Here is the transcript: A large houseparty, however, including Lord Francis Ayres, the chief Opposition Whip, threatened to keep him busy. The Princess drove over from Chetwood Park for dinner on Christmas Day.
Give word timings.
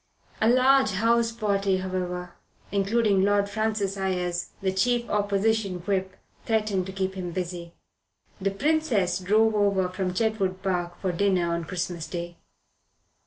A 0.41 0.49
large 0.49 0.93
houseparty, 0.93 1.81
however, 1.81 2.33
including 2.71 3.21
Lord 3.21 3.47
Francis 3.47 3.95
Ayres, 3.97 4.49
the 4.59 4.71
chief 4.71 5.07
Opposition 5.07 5.81
Whip, 5.81 6.17
threatened 6.43 6.87
to 6.87 6.91
keep 6.91 7.13
him 7.13 7.29
busy. 7.31 7.75
The 8.41 8.49
Princess 8.49 9.19
drove 9.19 9.53
over 9.53 9.87
from 9.89 10.15
Chetwood 10.15 10.63
Park 10.63 10.99
for 10.99 11.11
dinner 11.11 11.53
on 11.53 11.65
Christmas 11.65 12.07
Day. 12.07 12.37